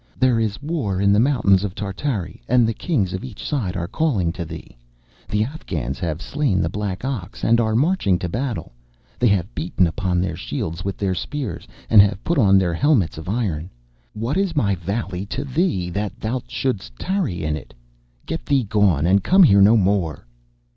[0.19, 3.87] There is war in the mountains of Tartary, and the kings of each side are
[3.87, 4.75] calling to thee.
[5.29, 8.71] The Afghans have slain the black ox, and are marching to battle.
[9.19, 13.19] They have beaten upon their shields with their spears, and have put on their helmets
[13.19, 13.69] of iron.
[14.13, 17.71] What is my valley to thee, that thou shouldst tarry in it?
[18.25, 20.25] Get thee gone, and come here no more.